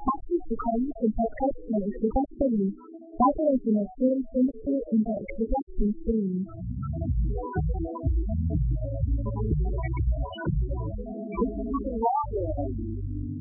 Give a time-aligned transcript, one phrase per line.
[0.00, 2.66] After becoming interpreted in the Kruger City,
[3.20, 6.46] Michael is an experienced industry in the Kruger City scene.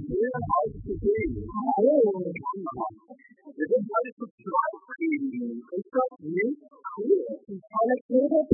[0.09, 1.15] Where else to be?
[1.79, 2.23] Oh,
[3.49, 5.07] Is it time to try to
[5.75, 6.47] instruct you?
[6.99, 8.48] Is it time to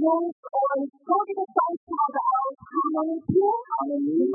[0.00, 4.27] knows or going to find out how many people,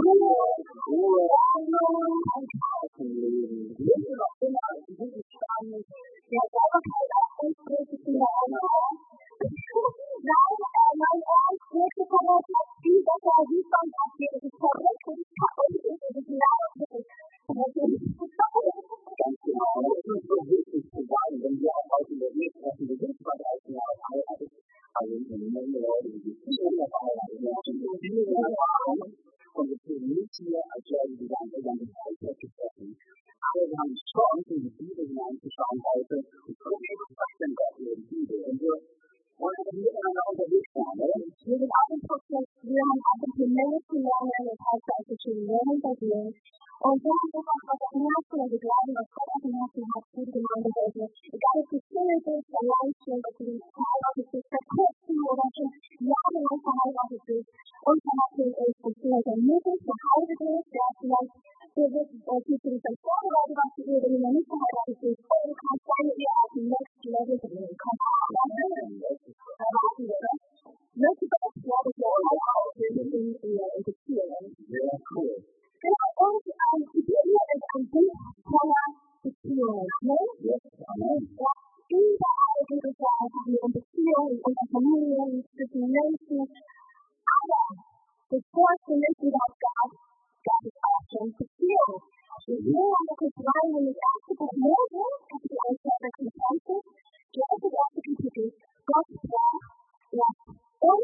[100.83, 100.99] Und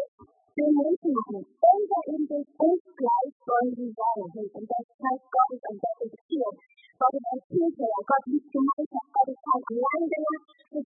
[0.60, 4.28] den Menschenmangel, unser Inbild und gleich sollen sie sein.
[4.28, 6.52] Und das heißt Gott ist hier.
[7.00, 10.40] Gott ist ein Vielfältiger, Gott liebt Gemeinschaft, Gott ist ein Alleingänger.
[10.70, 10.84] Auch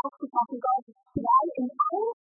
[0.00, 2.12] Kopf ist Gott ist frei in allem.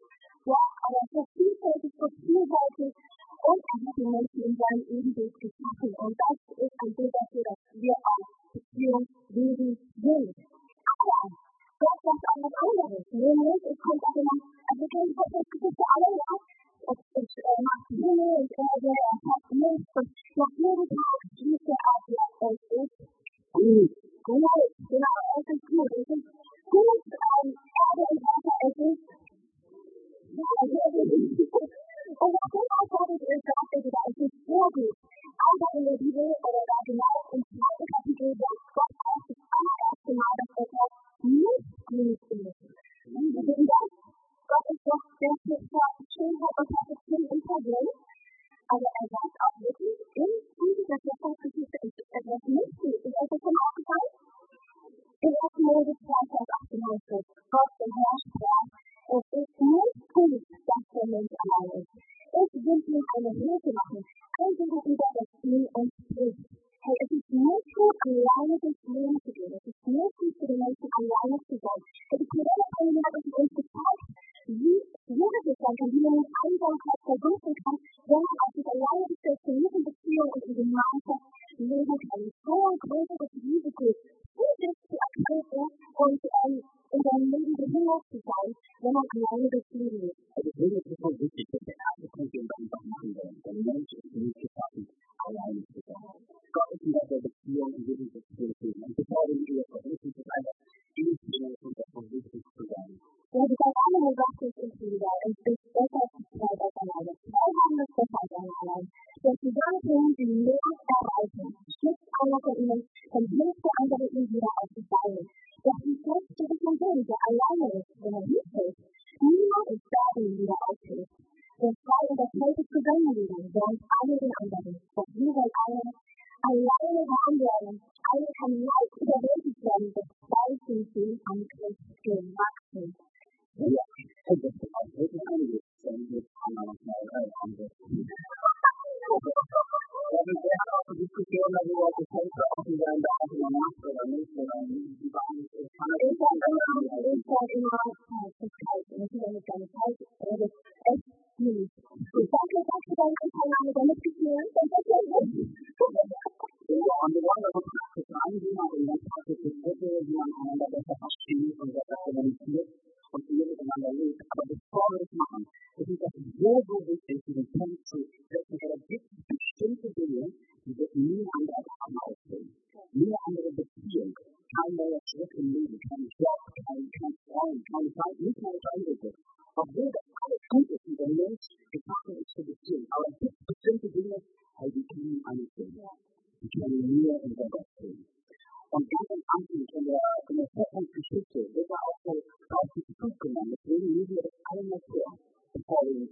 [0.48, 2.96] Ja, aber vielfältig, so vielfältig.
[3.40, 5.92] Und er hat Menschen in seinem Ebenbild geschaffen.
[5.92, 9.79] Und das ist ein Bild dafür, dass wir als Beziehungswesen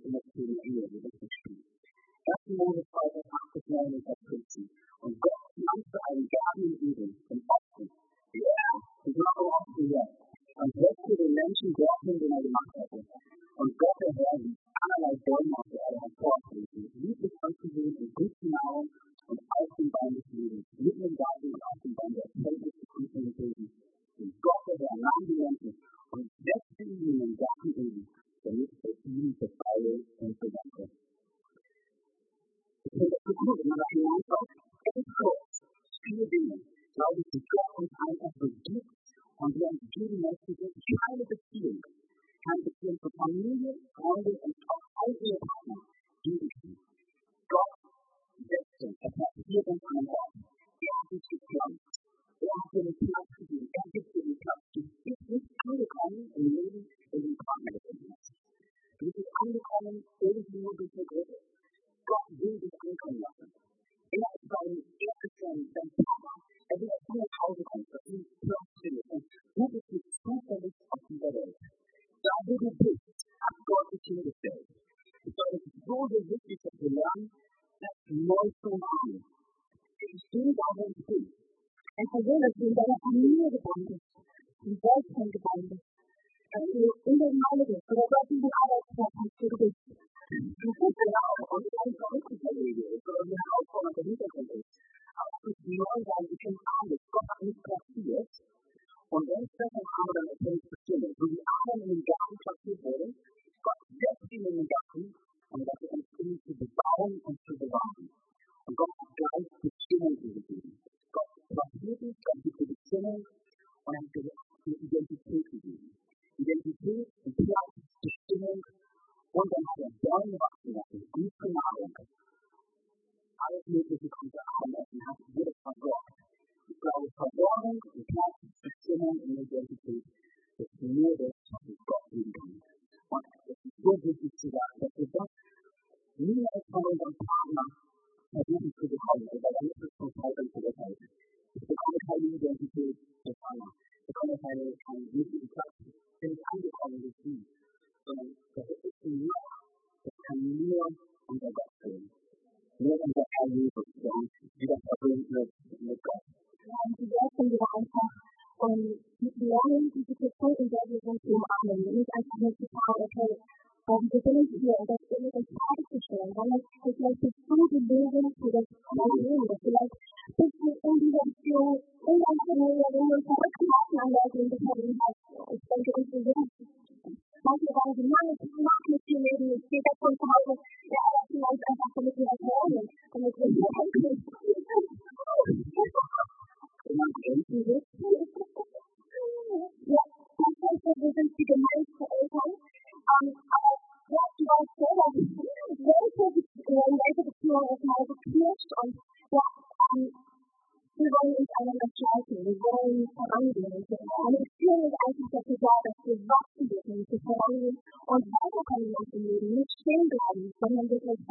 [0.04, 1.12] und das Thema Ehe, wie das
[1.42, 1.64] steht.
[2.28, 2.58] 1.
[2.58, 4.70] Mose 2, 8 bis 9 und Vers 15.
[5.02, 7.86] Und Gott nannte einen Garten im Eden, im Osten.
[8.34, 8.68] Ja,
[9.08, 10.08] ich mache im Osten hier.
[10.58, 13.00] Und setzte den Menschen dorthin, den er gemacht hatte.
[13.58, 14.14] Und Gott der
[14.88, 18.90] allerlei Bäume auf der Erde hervortreten, Gutes anzusehen und gute Nahrung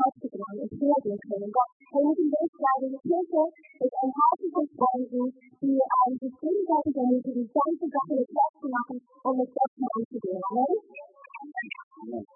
[0.06, 1.50] fortgegangen und vorgehen können.
[1.50, 3.42] Gott, bleiben, die Kirche
[3.82, 5.25] ist ein Haufen von Freunden,
[5.60, 10.42] die ähm, sich gegenseitig ermutigen, ganze Sachen mit Gott zu machen und mit Gott voranzugehen.
[10.46, 12.26] Amen?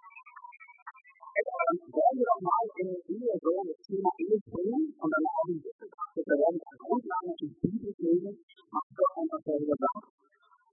[1.90, 5.72] wollen wir doch mal in Ehe so das Thema Ehe bringen und dann haben wir
[5.72, 8.34] gesagt, wir werden als Grundlage die Bibel lesen,
[8.70, 10.10] was Gott einfach darüber sagt.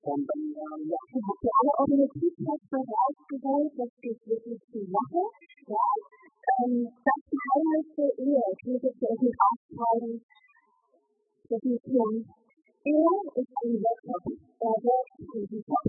[0.08, 5.22] Und dann, ja, Ich habe für alle Organisationstexte rausgeholt, das geht wirklich zur Sache.
[6.60, 8.58] And that's how I say it.
[8.66, 10.22] Jesus says he's occupied
[11.50, 12.14] that he can.
[12.86, 14.24] And it's in the book
[14.62, 14.94] of the
[15.50, 15.86] Jesus.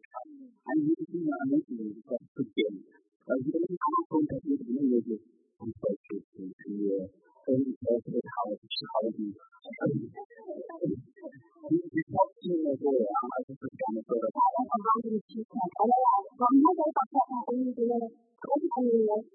[0.00, 0.07] Yeah.
[1.18, 2.62] 是哪里有一个事件，
[3.26, 5.18] 而且你刚刚说的是那个是
[5.58, 6.62] 工作是是是，
[7.42, 9.18] 所以说这个他们是好的。
[9.18, 9.34] 你
[11.90, 14.14] 是高兴的对啊，还是不高兴的？
[14.14, 15.98] 我刚刚就是，我刚刚
[16.38, 19.26] 刚刚在打电话给你，觉得可以可以。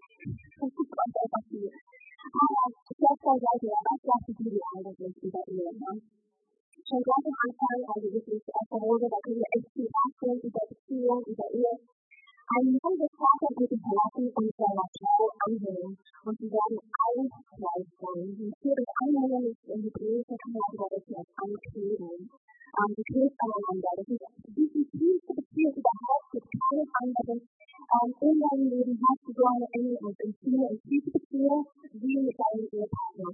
[29.07, 33.31] Hast du so eine enge und intime und tiefe Beziehung wie mit deinem Ehepartner.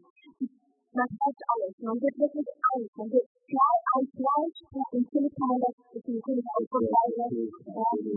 [0.92, 1.76] Man hat alles.
[1.80, 2.90] Man wird wirklich eins.
[2.98, 4.60] Man wird klar ein Fleisch.
[4.90, 6.84] Sinne kann man das, ist ein Sinne von.
[6.84, 7.46] Ähm,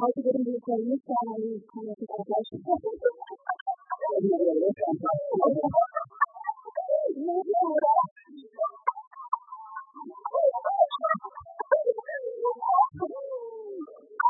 [0.00, 2.50] heute würden wir es ja nicht sagen, kann das nicht als Fleisch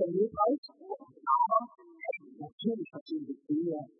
[0.00, 0.50] ผมรู้แล้ว
[2.58, 3.99] ท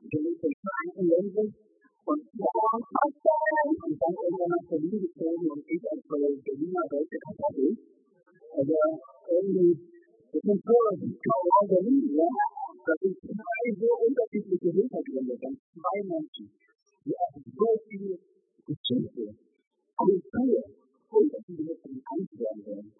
[0.00, 0.18] Wieder.
[0.18, 1.44] Immer wieder.
[2.10, 3.44] Und ich ich ist Gott.
[3.68, 7.78] Und ich dann irgendwann nach Berlin gezogen und ich als Berliner deutsche Katholik.
[8.56, 8.74] Also
[9.30, 9.78] irgendwie,
[10.32, 12.28] das sind so kaum Berlin, ja.
[12.86, 16.50] Das sind zwei so unterschiedliche Hintergründe, dann zwei Menschen,
[17.04, 18.18] die auch so viel
[18.66, 19.34] Geschichte,
[19.96, 20.64] Kultur,
[21.10, 21.88] unterschiedliche
[22.64, 22.92] wollen.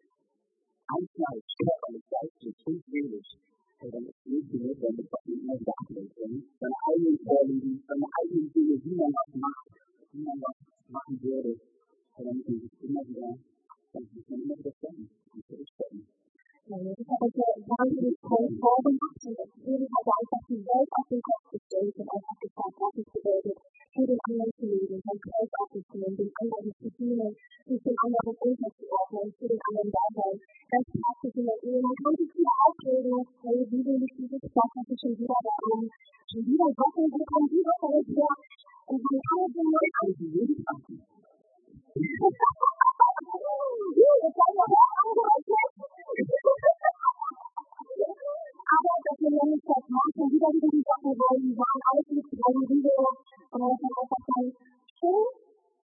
[0.91, 3.50] Einmal körperlich, geistlich und seelisch.
[3.93, 4.05] dan
[4.37, 9.07] izini da mutane na da aka yi dan ayyin zalimi dan ayyin zai yi na
[9.43, 9.51] ma
[10.25, 10.51] na ma
[10.93, 11.55] ma jere
[12.25, 13.29] dan ke kuma da
[13.93, 14.97] dan ke na da san
[15.49, 15.95] ke san
[16.71, 23.05] Yani bu sadece bazı konularda aslında bir haber satın ve satın kapsayıcı olarak bir satın
[23.13, 23.53] kapsayıcı
[23.93, 24.21] student
[53.11, 54.51] IIT das und dann einfach sagen,
[54.95, 55.27] schön,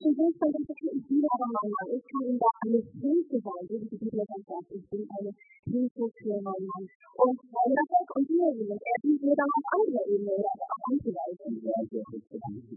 [0.03, 3.97] du dann das wirklich wieder, Mann, ich kann ihm da eine Hilfe sein, wie die
[4.03, 5.31] Bibel sagt, ich bin eine
[5.63, 6.83] Hilfe für meinen Mann.
[6.83, 10.51] Und wenn das jetzt und wir sind, er dient mir dann auf anderer Ebene oder
[10.59, 12.67] auf andere er ist wirklich für mich.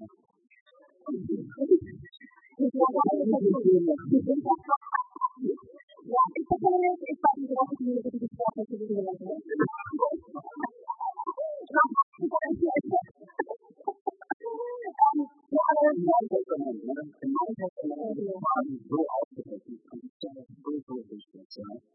[2.57, 3.42] Ich glaube, alles ist
[6.07, 7.99] ja, ich habe jetzt, ich weiß nicht, was ich mir
[15.78, 16.94] And im Neuen Testament, ne?
[17.20, 21.46] im Neuen Testament ist quasi so ausgedrückt, und das ist so, so wichtig.
[21.56, 21.86] Ja?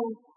[0.00, 0.29] people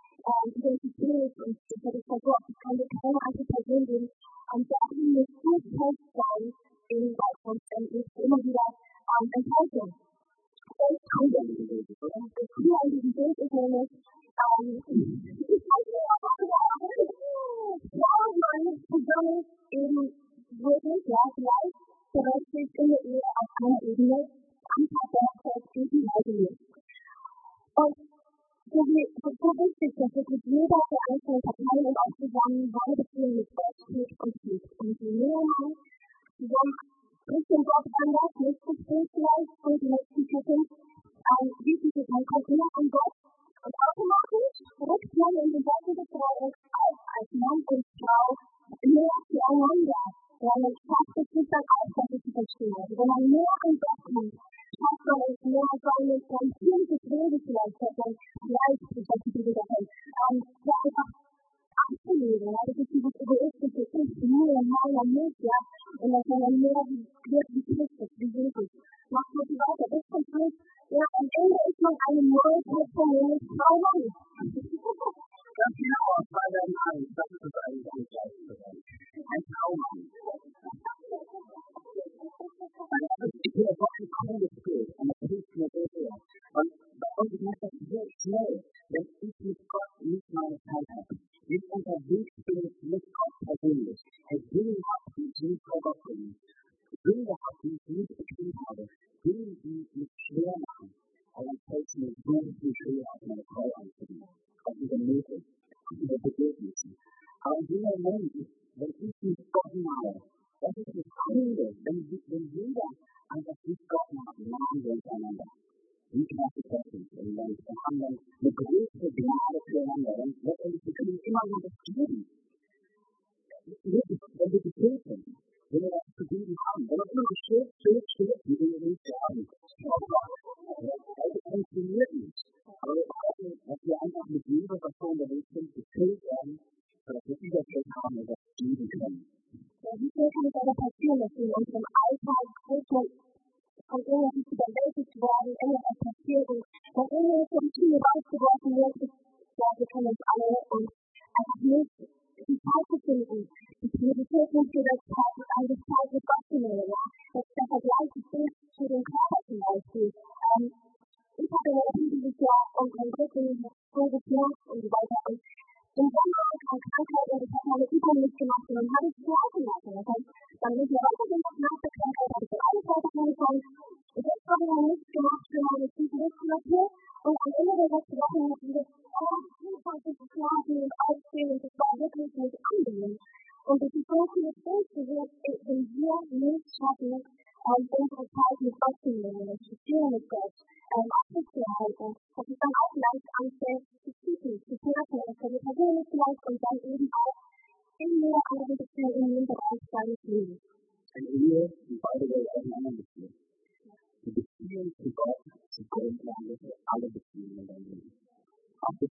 [102.93, 104.15] đi học mà khỏi học thì
[104.63, 105.53] không có nước được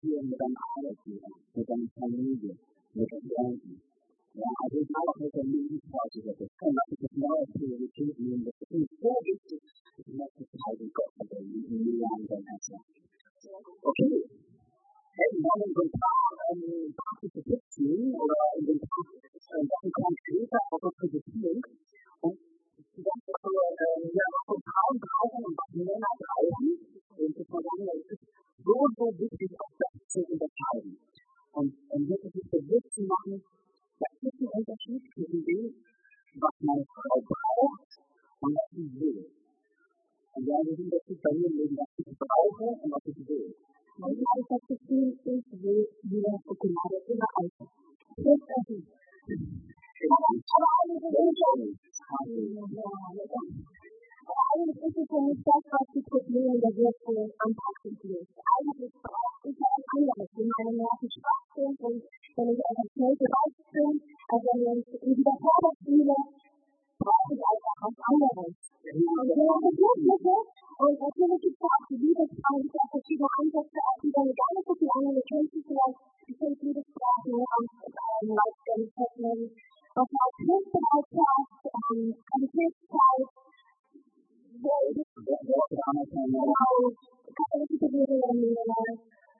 [0.04, 1.16] pia methodology,
[1.56, 2.52] methodology,
[2.92, 3.80] methodology.
[4.36, 5.80] Now, a of the in the
[8.68, 8.88] food.
[9.00, 9.40] All the
[18.14, 21.62] oder in den Sachen später auch noch präsentieren.
[22.20, 22.38] Und
[22.96, 26.12] die ganze ähm, ja, von Frauen brauchen und was Männer.
[27.16, 27.64] Und ich muss
[28.08, 28.72] das ist so,
[29.18, 29.50] wichtig,
[30.14, 30.96] zu unterscheiden.
[31.52, 33.42] Und, und wirklich sich bewusst zu machen,
[33.98, 35.74] da ist ein Unterschied zwischen dem,
[36.38, 37.90] was meine Frau braucht
[38.40, 39.26] und was sie will.
[40.34, 43.54] Und ja, wir sind dazu bei mir Leben, was ich brauche und was ich will.
[43.54, 47.68] Ich habe das Gefühl, ich will wieder Schokolade immer essen.
[48.14, 48.84] Das ist es.
[54.54, 58.34] Eigentlich ist es ja nicht das, was die Probleme der virtuellen Anpassung löst.
[58.34, 58.92] Eigentlich
[59.94, 62.02] ich anderes, wenn meine Nerven schwach sind und
[62.34, 63.94] wenn ich einfach schnell gereizt bin,
[64.28, 66.16] also wenn ich mich überfordert fühle,
[66.98, 68.54] brauche ich einfach was anderes.
[68.84, 70.34] Und wenn man Bedürfnisse
[70.74, 74.66] und natürlich gibt es auch die Liebesfrauen, die verschiedene Ansätze, auch die dann gar nicht
[74.66, 78.34] so viel andere Kämpfe vielleicht, die fünf Liebesfrauen, ähm,
[79.94, 83.28] was auch Hilfsbereitschaft, ähm, Qualitätszeit,
[86.34, 86.74] genau,
[87.34, 89.13] katalytische Berührungen,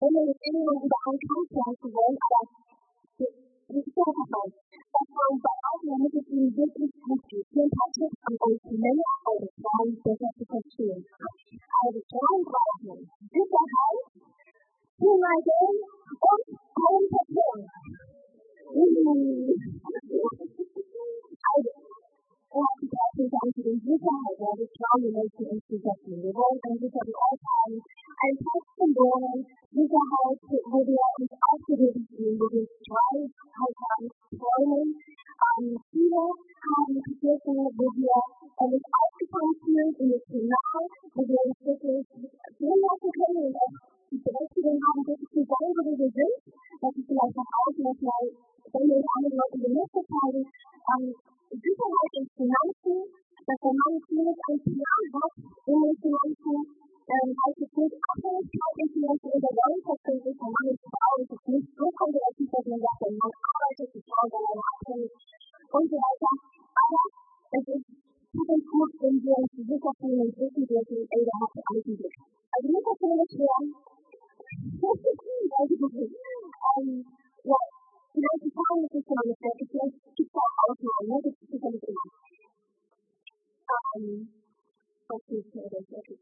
[0.00, 2.48] Women and animals bound contracts with us
[3.68, 4.52] disqualified.
[4.54, 9.48] That's why by all the images in business country, fantastic from both men and the
[9.58, 10.90] strong business country.
[10.98, 11.00] I
[11.90, 12.98] was drawn by him.
[13.32, 14.00] This I have.
[15.00, 15.70] To my day,
[16.26, 16.38] or
[16.78, 17.66] I am prepared.
[18.66, 18.78] Thank
[28.96, 29.57] you.
[29.78, 30.42] Sicherheit
[30.74, 37.86] wo wir uns aufgehoben fühlen, wo wir Streit haben, Träume, ähm, viele haben Kirchen, wo
[37.94, 38.18] wir
[38.58, 40.82] uns aufgefangen fühlen, emotional,
[41.14, 42.06] wo wir uns wirklich
[42.58, 43.74] gehen lassen können und auch
[44.10, 46.36] die Berechtigung the wirklich zu sein, wo wir sind,
[46.82, 48.24] dass wir vielleicht nach außen nochmal,
[48.74, 51.04] wenn wir anderen Leuten die Lust zeigen, ähm,
[51.54, 52.98] Sicherheit in Finanzen,
[53.46, 56.56] dass der Mann vieles an Plan hat, in den Finanzen,
[57.08, 57.70] ähm, als es
[58.78, 62.66] Abhängigkeit in Finanzen oder Rollenverständnis von Mann und Frau, es ist nicht so konservativ, dass
[62.66, 65.12] man sagt, der Mann arbeitet, die Frau sei eine abhängig
[65.68, 66.30] und so weiter.
[66.78, 67.02] Aber
[67.58, 67.86] es ist
[68.30, 71.86] gut und gut, wenn wir uns sicher fühlen und wissen dürfen, ey, der hat alles
[71.90, 72.16] im Blick.
[72.54, 73.66] Also nicht, dass wir nicht hören.
[76.78, 77.02] ähm,
[77.50, 77.58] ja,
[78.14, 81.16] vielleicht die Frauen ist nicht meine Stärke, vielleicht gibt es auch Ausnahmen, ne?
[81.18, 82.06] das ist sicherlich immer.
[83.98, 84.28] Ähm,
[85.08, 85.86] was ist mir das?
[85.98, 86.18] Okay.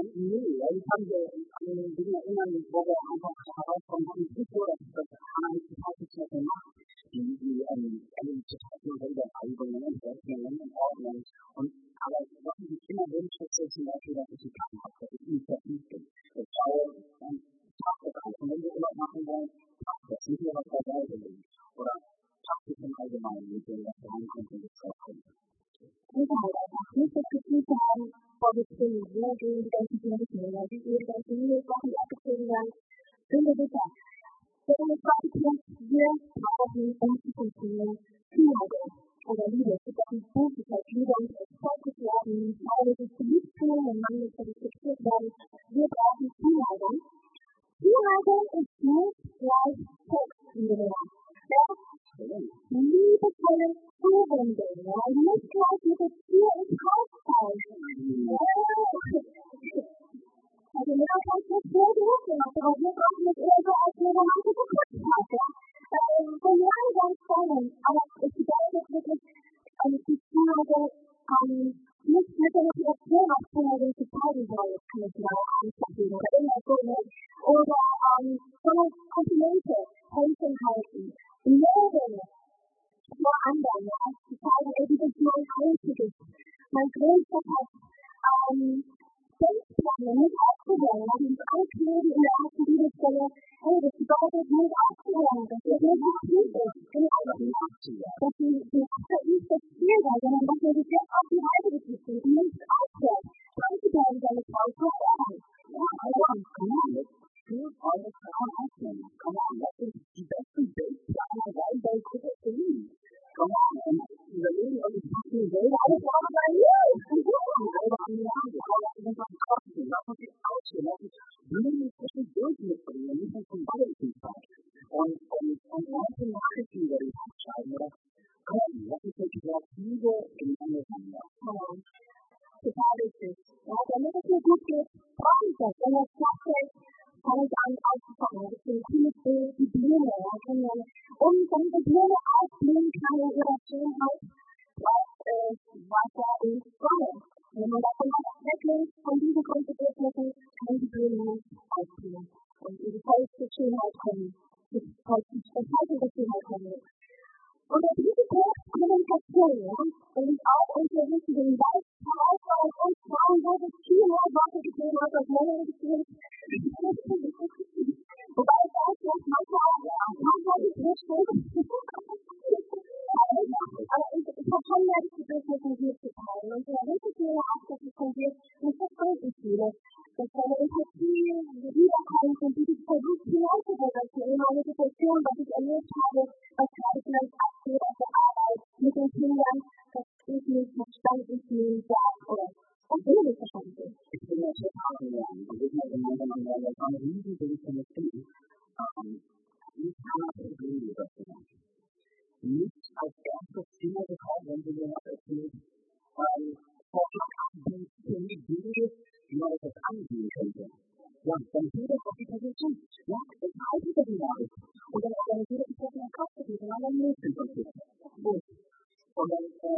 [0.00, 5.68] Nee, ich kann mich Dinge erinnern, wo wir einfach herauskommen, haben so, dass das eigentlich
[5.68, 6.72] total nicht mehr macht.
[7.12, 8.32] Die, die, ähm, also
[8.80, 11.20] viel Regelreibungen und Rechnungen und Ordnung.
[11.52, 11.68] Und,
[12.00, 14.29] aber was ich immer wünsche, ist zum Beispiel, dass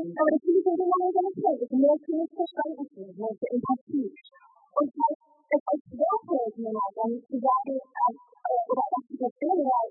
[0.03, 1.62] Aber das in dem Moment nicht schlecht.
[1.62, 4.11] Ich möchte nicht verstanden ich möchte Empathie.
[4.11, 5.19] Und halt,
[5.55, 7.77] es ist schwerfällt mal, dann zu sagen,
[8.67, 9.88] oder auch zu verstehen, weil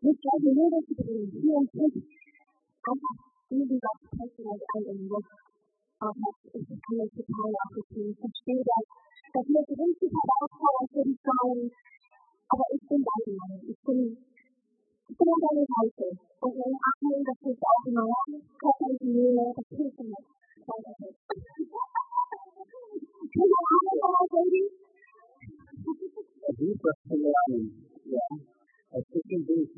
[0.00, 2.08] nicht gleich die Lösung zu bringen, hier und jetzt,
[2.88, 3.14] einfach
[3.52, 5.34] diesen Satz sprechen als ein im Luft.
[6.00, 8.10] Aber ich kann das total nachvollziehen.
[8.12, 8.84] Ich verstehe das.
[9.28, 11.60] Das wird richtig herausfordernd für die Frauen.
[12.48, 13.44] Aber ich bin bei dir.
[13.68, 13.98] Ich bin,
[15.04, 16.27] ich bin an deiner Seite.
[16.40, 17.98] 我觉得阿黑的是小可能
[18.62, 20.14] 他开始因为他气愤了，
[20.66, 22.62] 哈哈哈哈哈。
[23.26, 24.56] 其实阿黑他还可以。
[26.58, 27.70] He personally,
[28.06, 28.32] yeah,
[28.90, 29.68] I think he did.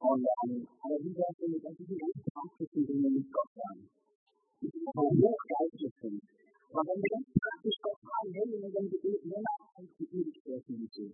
[0.00, 3.76] On um, I think that's the that's the most practicing thing in this program.
[4.94, 6.22] For more righteousness,
[6.74, 9.22] but when they practice for time, then they're going to do it.
[9.24, 11.08] They're not going to do it for you.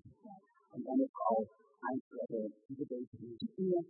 [0.72, 1.44] And that is all
[1.84, 1.98] I'm
[2.30, 3.89] the debate is.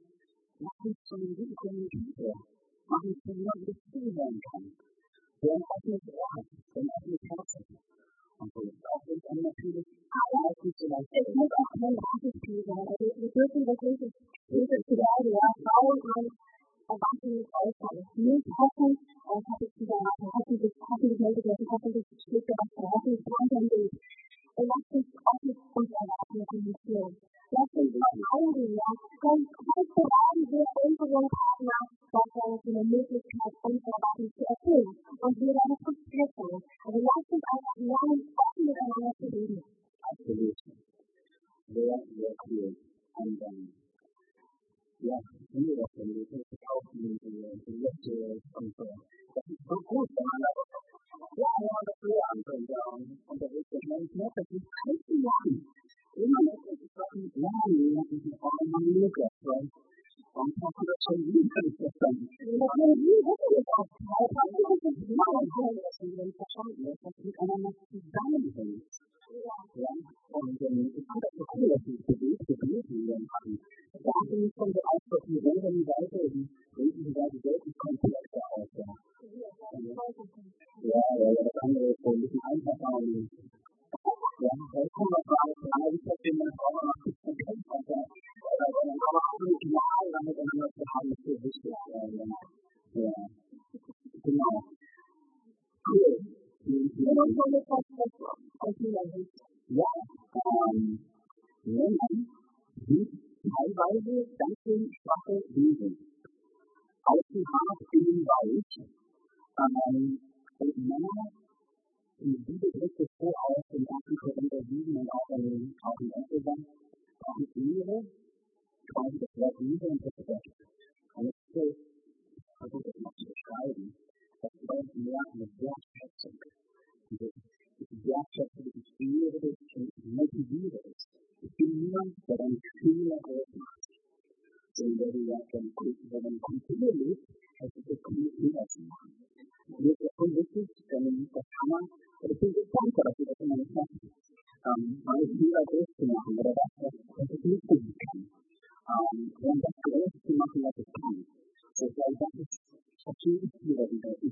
[0.84, 2.34] Uns zu einem guten Kommunikator.
[2.88, 4.64] Mach uns zu jemandem, der zuhören kann.
[5.42, 7.68] Der ein offenes Ohr hat, der ein offenes Herz hat.
[8.40, 12.84] Und so ist auch wenn es natürlich allermeistens vielleicht Es muss auch kein Rasenspiel sein.
[12.88, 16.28] Also wir dürfen wirklich, ich zu sagen, ja, Frauen und
[16.90, 17.98] Erwachsene äußern.
[18.16, 18.92] Nicht hoffen,
[19.30, 23.24] und habe ich wieder hoffentlich, hoffentlich meldet er sich, hoffentlich schlägt er was drauf, hoffentlich
[23.24, 23.94] kommt er nicht.
[24.56, 27.16] Und lasst uns offen und erwarten kommunizieren.
[27.50, 28.88] Lasst uns mal eingehen, ja.
[29.30, 29.46] Und
[29.94, 31.78] brauchen wir unseren Partner,
[32.34, 34.90] er uns eine Möglichkeit, unsere Erwartung zu erfüllen.
[35.20, 36.48] Und wir werden es versprechen.
[36.84, 39.62] Also lasst uns einfach lernen, offen miteinander zu reden.
[40.00, 40.58] Absolut.
[41.70, 42.76] Sehr, sehr cool.
[43.20, 43.72] Und ähm,
[45.00, 45.16] ja,
[45.50, 48.12] finde das, wenn wir das verkaufen, die letzte
[48.58, 48.84] und so.
[49.34, 50.40] Das ist so gut, wenn man
[51.36, 52.00] ja, wenn man das
[53.26, 53.70] und das ist
[55.10, 55.66] Lernen.
[56.16, 59.29] Immer noch das ist lernen, das ist auch
[61.00, 68.84] そういう理解しましたんですけども、この15個では、大体のことを今の本が進んでいた商品を先に必ずダメにという。
[68.84, 69.64] それは、
[70.28, 72.19] 本当に、あなたの声を聞いて、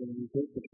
[0.08, 0.67] permitir que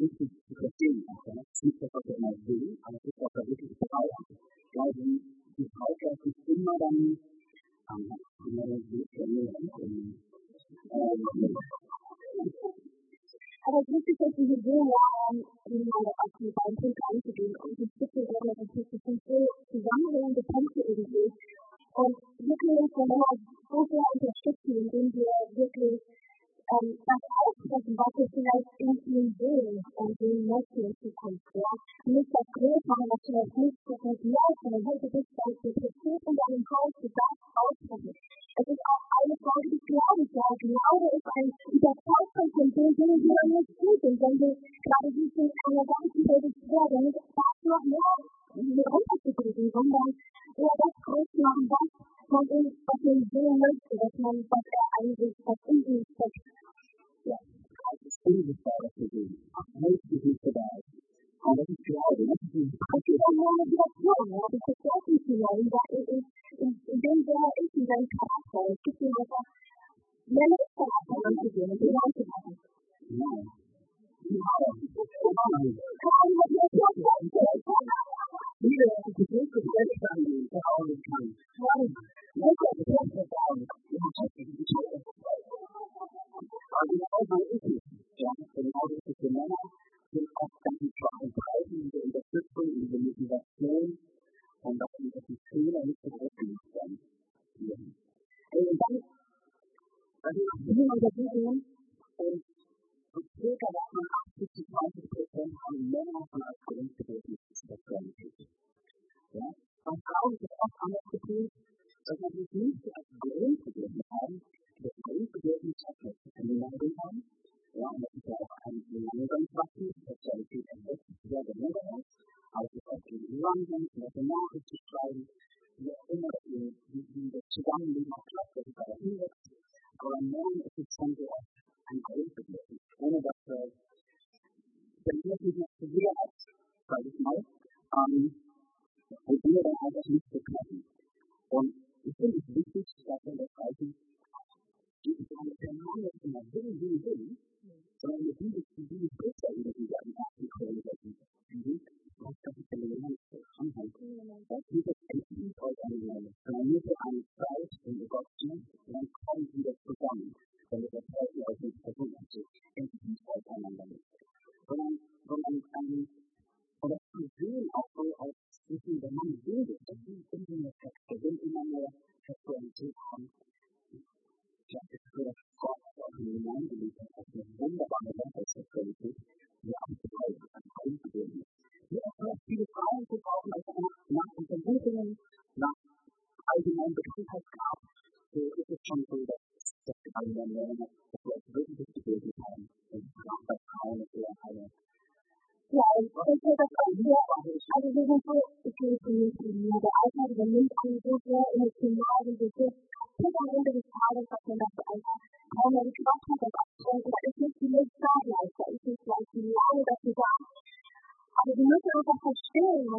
[0.00, 1.64] wichtig zu verstehen Auch ist.
[1.64, 4.28] Nicht, dass er immer will, aber das, was er wirklich braucht.
[4.74, 4.92] Weil
[5.58, 7.18] die Freikirche ist immer dann
[7.86, 8.25] anders.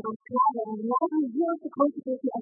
[0.04, 0.20] Thank
[2.06, 2.37] you.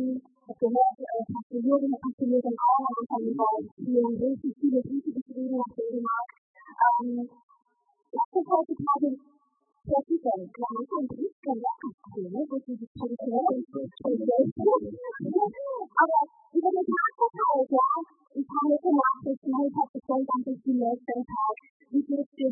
[0.00, 0.16] Ähm,
[0.48, 3.44] ich gehört, äh, Pastor Jürgen, Pastor Jürgen auch, am Anfang über
[3.76, 6.28] vielen richtig viele Briefe geschrieben nach Dänemark.
[8.10, 9.08] Lasst uns heutzutage
[9.84, 10.46] kreativ werden.
[10.56, 12.40] Klar, man kann Brief können wir abspielen, ne?
[12.48, 13.60] Das ist die traditionelle
[16.00, 16.20] Aber
[16.56, 17.86] über den Tag verteilt, ja,
[18.40, 21.56] ein paar nette Nachrichten, hey, Pastor Frank, danke für die nächsten Tag.
[21.92, 22.50] Wie geht's dir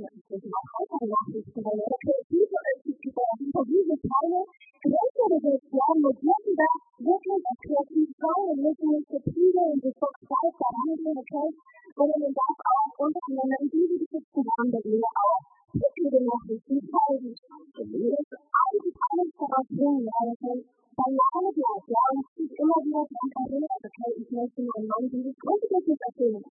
[0.00, 2.56] ja, ich denke mal, weitere Nachrichten, weil oder kreative,
[2.88, 4.40] über diese Teile
[4.80, 6.68] größere Version, wir dürfen da
[7.04, 11.48] wirklich kreativ sein und nicht getrieben und sofort Zeit vorangehen, okay?
[11.96, 15.42] Sondern man darf auch untereinander in diese Geschichten haben, der Ehe auch.
[15.70, 20.58] Viele Nachrichten, Tausend, das eigentlich alles ja, dass man
[20.96, 25.04] bei Laune bleibt, ja, und sich immer wieder daran erinnert, okay, ich möchte meinem Mann
[25.12, 26.44] dieses Grundbedürfnis erfüllen.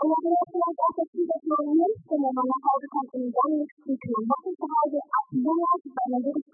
[0.00, 3.28] Und dann wäre vielleicht auch dazu, dass man nicht, wenn man nach Hause kommt und
[3.34, 6.48] dann nichts zu tun hat, zu Hause abwundert, weil man wirklich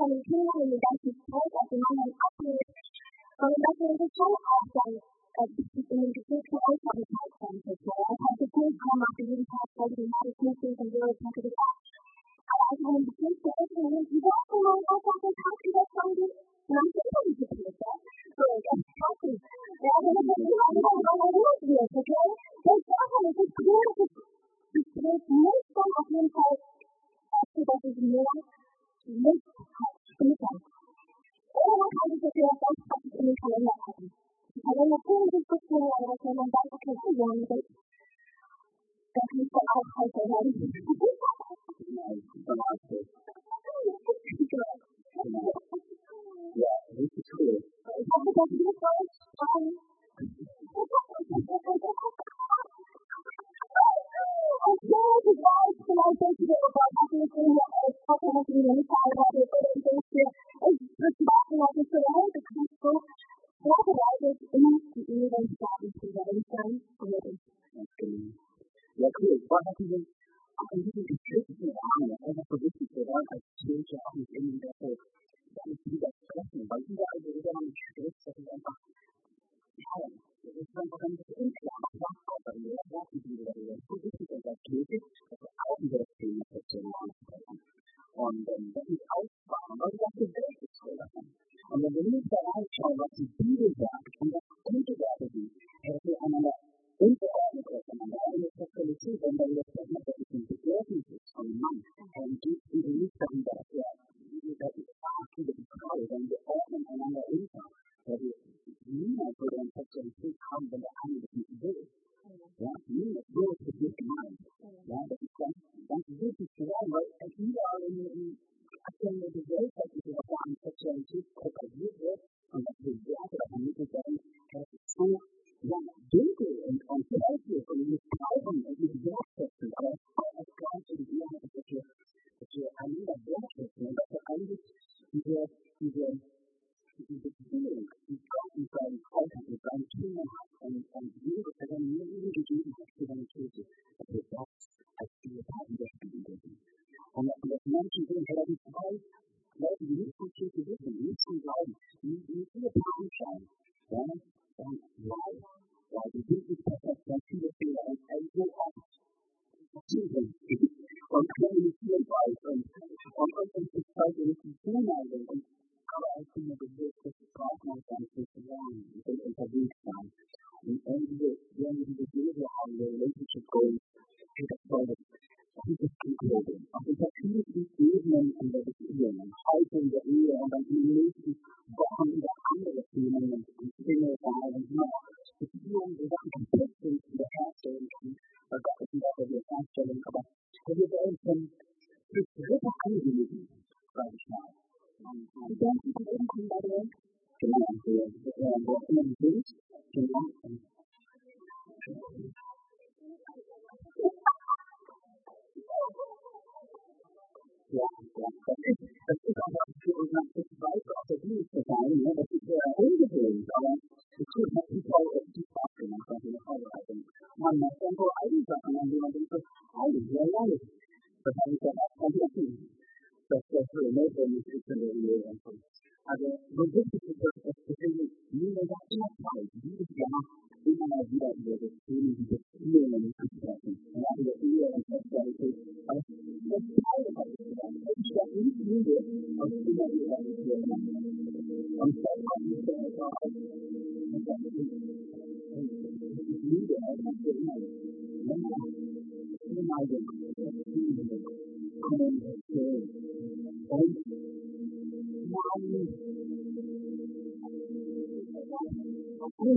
[0.00, 11.60] 从另外一家去开的，什么的，他是，我们当时是说好像，呃，那个公司开厂的开厂的时候，他是公开嘛，还是他他是他是公司很多他这个厂，
[12.48, 16.20] 后来他们公司都是问题，他后来他发现他是在当地
[16.64, 17.84] 南京的一个学生，
[18.40, 22.10] 对，在当地，然后他们说，你看我们我也是跟，
[22.64, 24.08] 但是后来就突然就，
[24.80, 25.44] 就没
[25.76, 26.40] 办法分开，
[27.52, 28.24] 这个是什么？
[29.20, 29.28] 没。
[30.20, 34.12] Kann sich das ja ganz praktisch in den Kalender packen.
[34.60, 37.64] Aber natürlich ist es so, dass wenn man sagt, okay, ich will nicht,
[39.16, 40.52] das muss dann auch heute werden.
[46.54, 47.56] Ja, richtig cool.
[47.56, 49.89] Ich hoffe, dass ihr euch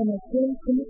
[0.00, 0.89] comerciante